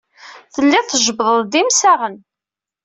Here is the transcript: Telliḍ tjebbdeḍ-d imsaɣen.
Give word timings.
Telliḍ 0.53 0.85
tjebbdeḍ-d 0.87 1.53
imsaɣen. 1.61 2.15